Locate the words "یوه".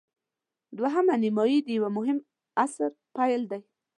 1.77-1.89